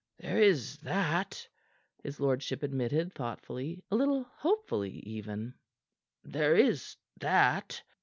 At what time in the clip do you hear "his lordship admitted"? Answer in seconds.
2.03-3.13